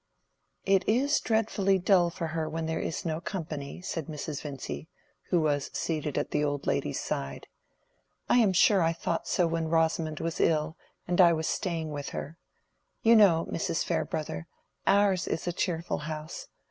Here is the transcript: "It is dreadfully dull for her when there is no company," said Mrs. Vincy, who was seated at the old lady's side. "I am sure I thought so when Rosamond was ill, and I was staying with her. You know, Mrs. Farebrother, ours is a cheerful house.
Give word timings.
"It 0.65 0.83
is 0.89 1.19
dreadfully 1.19 1.77
dull 1.77 2.09
for 2.09 2.25
her 2.25 2.49
when 2.49 2.65
there 2.65 2.79
is 2.79 3.05
no 3.05 3.21
company," 3.21 3.81
said 3.81 4.07
Mrs. 4.07 4.41
Vincy, 4.41 4.89
who 5.29 5.39
was 5.39 5.69
seated 5.73 6.17
at 6.17 6.31
the 6.31 6.43
old 6.43 6.65
lady's 6.65 6.99
side. 6.99 7.45
"I 8.27 8.37
am 8.39 8.51
sure 8.51 8.81
I 8.81 8.93
thought 8.93 9.27
so 9.27 9.45
when 9.45 9.67
Rosamond 9.69 10.19
was 10.19 10.39
ill, 10.41 10.75
and 11.07 11.21
I 11.21 11.33
was 11.33 11.45
staying 11.45 11.91
with 11.91 12.09
her. 12.09 12.39
You 13.03 13.15
know, 13.15 13.47
Mrs. 13.51 13.85
Farebrother, 13.85 14.47
ours 14.87 15.27
is 15.27 15.45
a 15.45 15.53
cheerful 15.53 15.99
house. 15.99 16.47